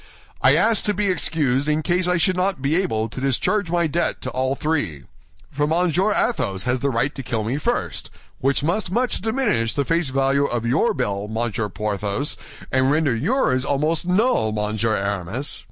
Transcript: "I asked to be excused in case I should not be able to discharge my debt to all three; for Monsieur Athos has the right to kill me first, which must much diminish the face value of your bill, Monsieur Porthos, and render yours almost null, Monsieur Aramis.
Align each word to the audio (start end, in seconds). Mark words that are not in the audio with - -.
"I 0.41 0.55
asked 0.55 0.87
to 0.87 0.95
be 0.95 1.11
excused 1.11 1.67
in 1.67 1.83
case 1.83 2.07
I 2.07 2.17
should 2.17 2.35
not 2.35 2.59
be 2.59 2.75
able 2.75 3.07
to 3.07 3.21
discharge 3.21 3.69
my 3.69 3.85
debt 3.85 4.19
to 4.23 4.31
all 4.31 4.55
three; 4.55 5.03
for 5.51 5.67
Monsieur 5.67 6.11
Athos 6.11 6.63
has 6.63 6.79
the 6.79 6.89
right 6.89 7.13
to 7.13 7.21
kill 7.21 7.43
me 7.43 7.59
first, 7.59 8.09
which 8.39 8.63
must 8.63 8.89
much 8.89 9.21
diminish 9.21 9.73
the 9.73 9.85
face 9.85 10.09
value 10.09 10.45
of 10.45 10.65
your 10.65 10.95
bill, 10.95 11.27
Monsieur 11.27 11.69
Porthos, 11.69 12.35
and 12.71 12.89
render 12.89 13.15
yours 13.15 13.63
almost 13.63 14.07
null, 14.07 14.51
Monsieur 14.51 14.95
Aramis. 14.95 15.59